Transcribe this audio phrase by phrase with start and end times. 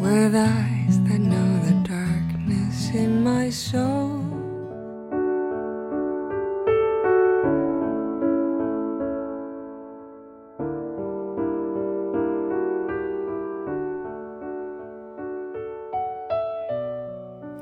[0.00, 4.18] With eyes that know the darkness in my soul.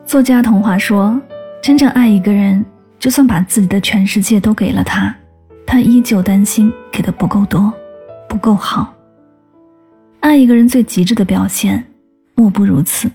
[0.06, 1.20] 作家童话说
[1.60, 2.64] 真正爱一个人
[2.98, 5.14] 就算把自己的全世界都给了他
[5.66, 7.72] 他依旧担心给的不够多
[8.28, 8.94] 不够好。
[10.20, 11.84] 爱一个人最极致的表现
[12.38, 13.10] 莫不如此。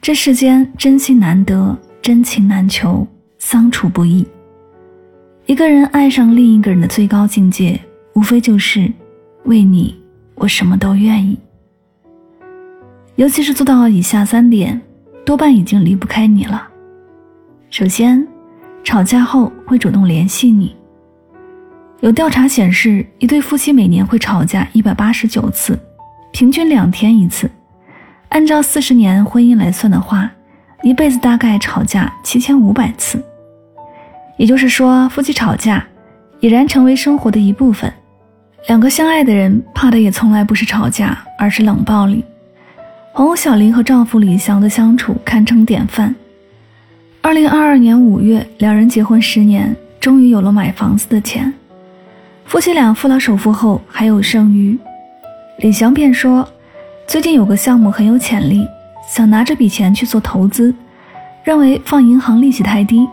[0.00, 3.06] 这世间真心难得，真情难求，
[3.38, 4.26] 相处不易。
[5.44, 7.78] 一个人爱上另一个人的最高境界，
[8.14, 8.90] 无非就是
[9.44, 9.94] 为你，
[10.34, 11.38] 我什么都愿意。
[13.16, 14.80] 尤其是做到以下三点，
[15.22, 16.66] 多半已经离不开你了。
[17.68, 18.26] 首先，
[18.82, 20.74] 吵架后会主动联系你。
[22.00, 25.78] 有调查显示，一对夫妻每年会吵架一百八十九次，
[26.32, 27.50] 平均两天一次。
[28.30, 30.30] 按照四十年婚姻来算的话，
[30.84, 33.20] 一辈子大概吵架七千五百次。
[34.36, 35.84] 也就是说，夫妻吵架
[36.38, 37.92] 已然成为生活的一部分。
[38.68, 42.24] 两个相爱的人怕的也从来不是吵架，而是冷暴力。
[43.12, 46.14] 黄红小玲和丈夫李翔的相处堪称典范。
[47.20, 51.52] 二零二二年五月，两人结婚十年，终于有了买房子的钱。
[52.44, 54.78] 夫妻俩付了首付后，还有剩余。
[55.58, 56.48] 李翔便说。
[57.10, 58.64] 最近有个项目很有潜力，
[59.04, 60.72] 想拿这笔钱去做投资，
[61.42, 63.04] 认为放银行利息太低。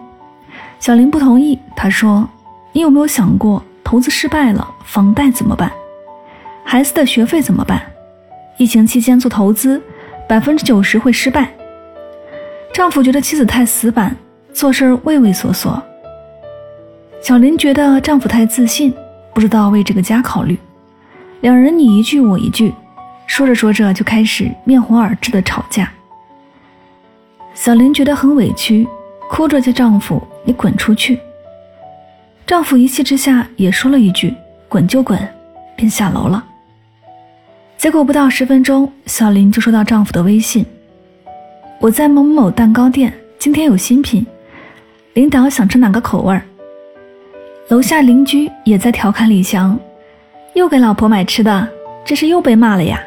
[0.80, 2.30] 小林不同意，他说
[2.74, 5.72] ：“你有没有想过，投资失败了，房贷怎么办？
[6.63, 7.81] 孩子的学费怎么办？
[8.57, 9.81] 疫情期间做投资，
[10.30, 11.50] 百分之九十会失败。”
[12.72, 14.16] 丈夫觉得妻子太死板，
[14.53, 15.81] 做事畏畏缩缩。
[17.19, 18.94] 小林觉得丈夫太自信，
[19.34, 20.56] 不知道为这个家考虑。
[21.41, 22.72] 两人你一句我一句。
[23.27, 25.91] 说着说着就开始面红耳赤的吵架。
[27.53, 28.88] 小林觉得很委屈，
[29.29, 31.19] 哭着叫丈夫：“你滚出去！”
[32.47, 34.33] 丈夫一气之下也说了一句
[34.69, 35.19] ：“滚就滚”，
[35.75, 36.43] 便下楼了。
[37.77, 40.65] 结果不到十分钟，小林就收到丈夫的微信
[41.79, 44.25] ：“我在某某蛋糕店，今天有新品，
[45.13, 46.39] 领导想吃哪个口味？”
[47.69, 49.77] 楼下邻居也在调侃李翔
[50.55, 51.67] ：“又给老婆买吃的，
[52.05, 52.99] 这是又被骂了呀。”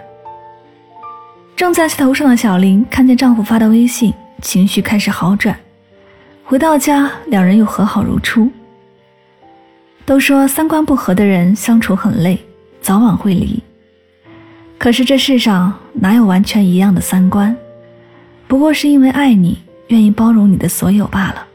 [1.61, 5.55] 正在气头上的小林看见丈夫发的微信，情绪开始好转。
[6.43, 8.51] 回到家，两人又和好如初。
[10.07, 12.39] 都说三观不合的人相处很累，
[12.81, 13.63] 早晚会离。
[14.79, 17.55] 可是这世上哪有完全一样的三观？
[18.49, 21.47] 不过是因为爱你，愿意包容你的所有罢了。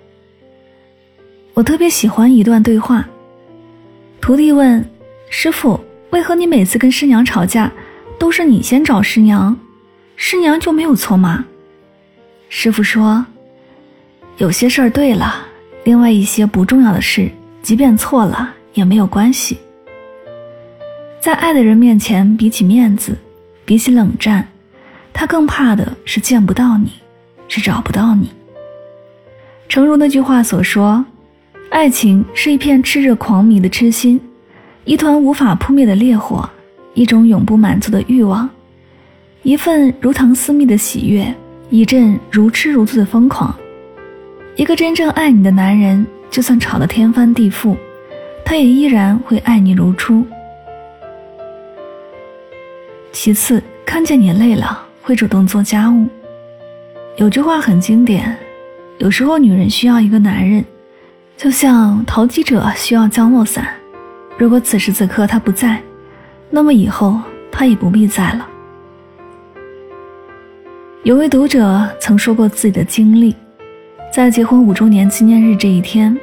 [1.56, 3.04] 我特别喜欢一段对话：
[4.22, 4.88] 徒弟问
[5.32, 7.72] 师傅，为何你每次跟师娘吵架，
[8.20, 9.58] 都是你先找师娘？
[10.16, 11.46] 师娘就没有错吗？
[12.50, 13.26] 师傅说
[14.38, 15.46] ：“有些事儿对了，
[15.84, 17.30] 另外一些不重要的事，
[17.62, 19.58] 即便错了也没有关系。
[21.20, 23.18] 在爱的人面前，比起面子，
[23.66, 24.48] 比起冷战，
[25.12, 26.92] 他更怕的是见不到你，
[27.48, 28.32] 是找不到你。”
[29.68, 31.04] 诚如那句话所说
[31.70, 34.22] ：“爱情是一片炽热狂迷的痴心，
[34.86, 36.50] 一团无法扑灭的烈火，
[36.94, 38.50] 一种永不满足的欲望。”
[39.46, 41.32] 一份如糖似蜜的喜悦，
[41.70, 43.56] 一阵如痴如醉的疯狂。
[44.56, 47.78] 一个真正爱你的男人，就算吵得天翻地覆，
[48.44, 50.26] 他也依然会爱你如初。
[53.12, 56.08] 其次，看见你累了，会主动做家务。
[57.18, 58.36] 有句话很经典：
[58.98, 60.66] 有时候女人需要一个男人，
[61.38, 63.68] 就像投机者需要降落伞。
[64.40, 65.80] 如果此时此刻他不在，
[66.50, 67.22] 那么以后
[67.52, 68.50] 他也不必在了。
[71.06, 73.36] 有位读者曾说过自己的经历，
[74.12, 76.18] 在结婚五周年纪念日这一天，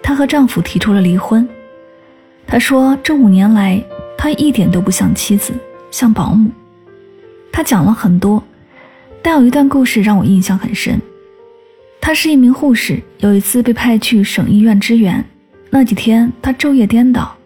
[0.00, 1.46] 她和丈夫提出了离婚。
[2.46, 3.82] 她说，这五年来，
[4.16, 5.52] 她一点都不像妻子，
[5.90, 6.52] 像保姆。
[7.50, 8.40] 她讲了很多，
[9.20, 11.02] 但有一段故事让我印象很深。
[12.00, 15.24] 她是一名护士，有一次被派去省医院支援，
[15.68, 17.36] 那几天她昼夜颠倒，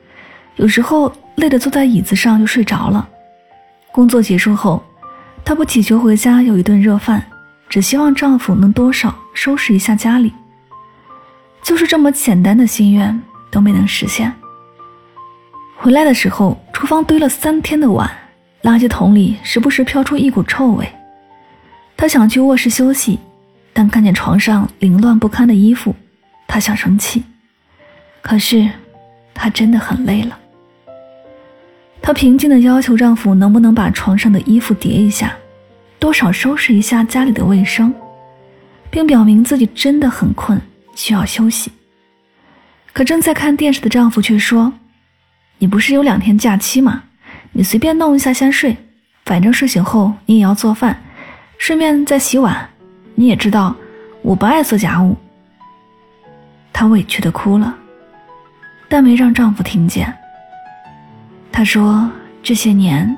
[0.57, 3.09] 有时候累得坐在椅子上就睡着了。
[3.93, 4.85] 工作结束后。
[5.45, 7.25] 她不祈求回家有一顿热饭，
[7.69, 10.33] 只希望丈夫能多少收拾一下家里。
[11.63, 14.33] 就是这么简单的心愿都没能实现。
[15.77, 18.11] 回来的时候，厨房堆了三天的碗，
[18.63, 20.89] 垃圾桶里时不时飘出一股臭味。
[21.97, 23.19] 她想去卧室休息，
[23.73, 25.95] 但看见床上凌乱不堪的衣服，
[26.47, 27.23] 她想生气。
[28.21, 28.69] 可是，
[29.35, 30.39] 她真的很累了。
[32.03, 35.33] 她平静地要求丈夫能不能把床上的衣服叠一下，
[36.01, 37.95] 多少收拾一下家里的卫生，
[38.91, 40.61] 并表明自己真的很困。
[40.95, 41.73] 需要休息，
[42.93, 44.71] 可正在看电视的丈夫却说
[45.57, 47.05] ：“你不是有两天假期吗？
[47.53, 48.77] 你随便弄一下先睡，
[49.25, 51.03] 反正睡醒后你也要做饭，
[51.57, 52.69] 顺便再洗碗。
[53.15, 53.75] 你也知道
[54.21, 55.17] 我不爱做家务。”
[56.75, 57.75] 她委屈的哭了，
[58.87, 60.15] 但没让丈夫听见。
[61.53, 62.11] 她说
[62.43, 63.17] ：“这些年，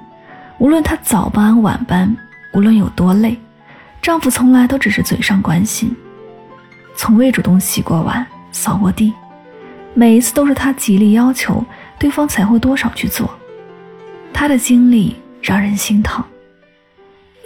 [0.59, 2.15] 无论她早班晚班，
[2.53, 3.39] 无论有多累，
[4.03, 5.95] 丈夫从来都只是嘴上关心。”
[6.97, 9.13] 从未主动洗过碗、扫过地，
[9.95, 11.65] 每一次都是他极力要求，
[11.99, 13.33] 对方才会多少去做。
[14.33, 16.25] 他的经历让人心疼。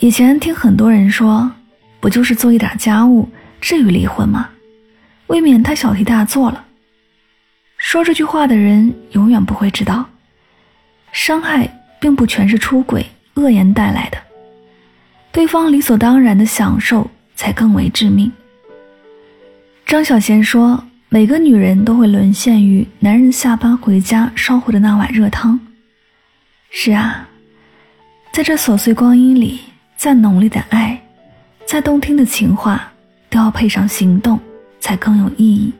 [0.00, 1.50] 以前听很多人说，
[2.00, 3.28] 不就是做一点家务，
[3.60, 4.48] 至于离婚吗？
[5.28, 6.64] 未免太小题大做了。
[7.76, 10.04] 说这句话的人永远不会知道，
[11.12, 11.68] 伤害
[12.00, 14.18] 并不全是出轨、恶言带来的，
[15.32, 18.30] 对方理所当然的享受才更为致命。
[19.86, 25.58] 张小娴说：“每个女人都会沦陷于男人下班回家烧回的那碗热汤。”
[26.70, 27.26] 是啊，
[28.32, 29.60] 在这琐碎光阴里，
[29.96, 31.00] 再浓烈的爱，
[31.66, 32.92] 再动听的情话，
[33.30, 34.38] 都要配上行动，
[34.78, 35.72] 才更有意义。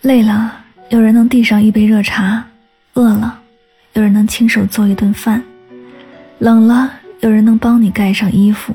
[0.00, 2.42] 累了，有人能递上一杯热茶；
[2.94, 3.38] 饿了，
[3.94, 5.40] 有人能亲手做一顿饭；
[6.38, 8.74] 冷了，有人能帮你盖上衣服。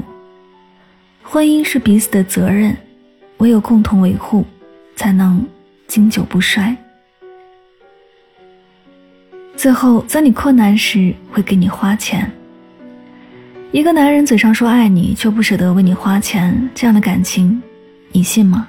[1.23, 2.75] 婚姻是彼此的责任。
[3.39, 4.45] 唯有共同维护，
[4.97, 5.41] 才能
[5.87, 6.75] 经久不衰。
[9.55, 12.29] 最后，在你困难时会给你花钱。
[13.71, 17.61] 一个男人嘴上说爱你，却不舍得为你花钱，这样的感情，
[18.11, 18.67] 你信吗？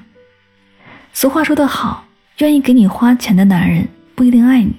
[1.13, 2.05] 俗话说得好，
[2.39, 4.73] 愿意给你花钱的男人不一定爱你，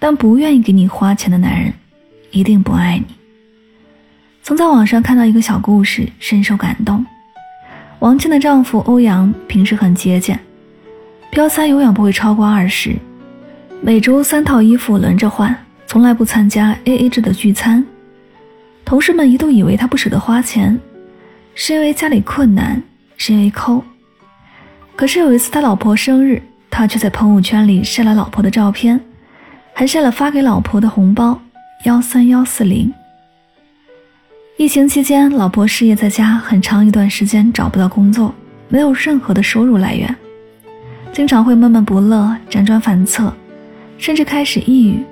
[0.00, 1.72] 但不愿意给你花钱的男人，
[2.32, 3.14] 一定不爱你。
[4.42, 7.04] 曾在网上看到一个小故事，深受感动。
[7.98, 10.40] 王倩的丈夫欧阳平时很节俭，
[11.30, 12.96] 标餐永远不会超过二十，
[13.82, 15.54] 每周三套衣服轮着换，
[15.86, 17.84] 从来不参加 A A 制的聚餐。
[18.86, 20.80] 同事们一度以为他不舍得花钱，
[21.54, 22.82] 是因为家里困难，
[23.18, 23.84] 是因为抠。
[24.96, 28.98] 可是有一次他老婆生日，他却在朋友圈里晒了老婆的照片，
[29.80, 31.40] 还晒了发给老婆的红包
[31.84, 32.92] 幺三幺四零。
[34.58, 38.34] 疫情期间，老婆失业在家，很长一段时间找不到工作，
[38.68, 40.14] 没有任何的收入来源，
[41.14, 43.32] 经常会闷闷不乐、辗转反侧，
[43.96, 45.02] 甚至开始抑郁。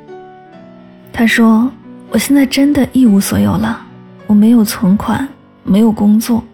[1.14, 1.72] 他说
[2.12, 3.86] ：“我现在真的一无所有了，
[4.26, 5.26] 我没有存款，
[5.64, 6.44] 没有工作。”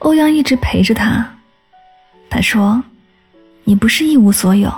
[0.00, 1.28] 欧阳一直陪着他。
[2.30, 2.82] 他说
[3.64, 4.72] ：“你不是一无所有，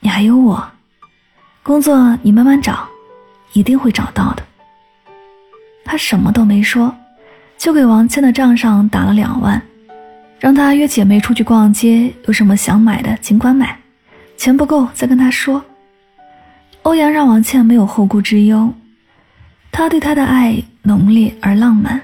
[0.00, 0.68] 你还有我。
[1.64, 2.86] 工作你慢慢找，
[3.54, 4.42] 一定会找到的。”
[5.82, 6.94] 他什么都没说，
[7.56, 9.60] 就给王倩的账上打了两万，
[10.38, 13.78] 让她约姐妹出去逛街，有什么想买的尽管买，
[14.36, 15.64] 钱不够再跟他说。
[16.82, 18.70] 欧阳让王倩没有后顾之忧，
[19.72, 21.98] 他对她的爱浓烈而浪漫。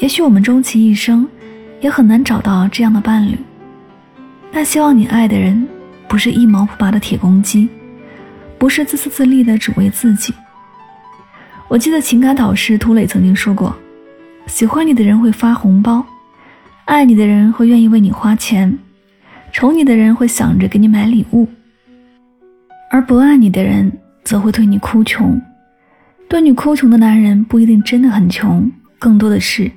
[0.00, 1.24] 也许我们终其一生，
[1.80, 3.38] 也很难找到这样的伴侣，
[4.52, 5.68] 但希望你爱的人
[6.08, 7.68] 不是一毛不拔的铁公鸡，
[8.64, 10.32] 不是自私自利的只为自己。
[11.68, 13.76] 我记得情感导师涂磊曾经说过
[14.48, 16.02] ：“喜欢你的人会发红包，
[16.86, 18.78] 爱你的人会愿意为你花钱，
[19.52, 21.46] 宠你的人会想着给你买礼物，
[22.90, 23.92] 而不爱你的人
[24.24, 25.38] 则会对你哭穷。
[26.26, 29.70] 对你哭穷的男人不一定真的很穷，更多的是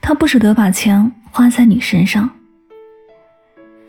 [0.00, 2.28] 他不舍得把钱花在你身上。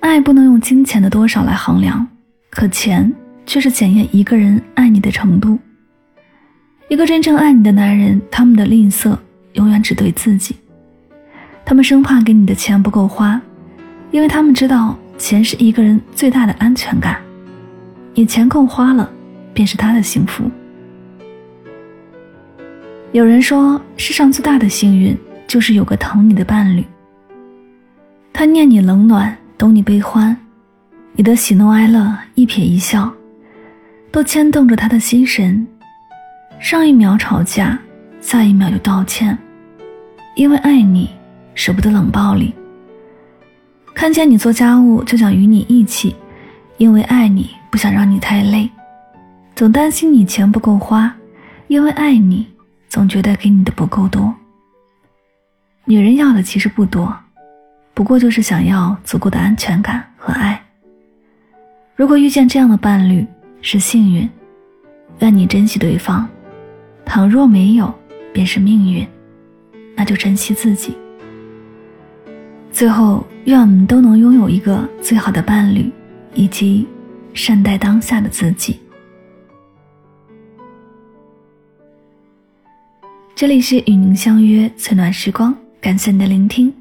[0.02, 2.08] 爱不能用金钱的多少来衡量，
[2.52, 3.12] 可钱
[3.46, 5.58] 却是检验一个人爱你的程度。”
[6.88, 9.18] 一个真正爱你的男人，他们的吝啬
[9.54, 10.56] 永远只对自己。
[11.66, 13.42] 他们生怕给你的钱不够花，
[14.12, 17.20] 因为他们知道钱是一个人最大的安全感。
[18.14, 19.10] 你钱够花了，
[19.52, 20.50] 便是他的幸福。
[23.12, 26.86] 有人说，世上最大的幸运就是有个疼你的伴侣。
[28.32, 30.38] 他念你冷暖，懂你悲欢，
[31.14, 33.12] 你的喜怒哀乐一瞥一笑，
[34.16, 35.68] 都牵动着他的心神。
[36.58, 37.78] 上一秒吵架，
[38.22, 39.38] 下一秒就道歉，
[40.38, 41.10] 因为爱你
[41.54, 42.54] 舍不得冷暴力。
[43.94, 46.16] 看见你做家务就想与你一起，
[46.78, 48.70] 因为爱你不想让你太累，
[49.54, 51.14] 总担心你钱不够花，
[51.68, 52.48] 因为爱你
[52.88, 54.34] 总觉得给你的不够多。
[55.84, 57.14] 女人要的其实不多，
[57.94, 60.58] 不过就是想要足够的安全感和爱。
[61.98, 63.28] 如果遇见这样的伴侣
[63.68, 64.30] 是幸运，
[65.22, 66.24] 愿你珍惜对方；
[67.04, 67.92] 倘若没有，
[68.32, 69.08] 便是命运，
[69.96, 70.96] 那就珍惜自己。
[72.72, 75.92] 最后，愿我们都能拥有一个最好的伴侣，
[76.36, 76.86] 以及
[77.34, 78.80] 善待当下的自己。
[83.34, 86.72] 这里是与您相约最暖时光，感谢您的聆听，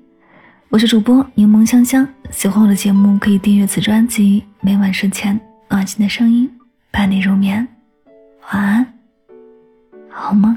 [0.68, 2.06] 我是主播柠檬香香。
[2.30, 6.46] 喜欢我的节目，可以订阅此专辑，每晚睡前暖心的声音
[6.94, 7.66] 伴你入眠，
[8.52, 8.86] 晚安，
[10.08, 10.56] 好梦？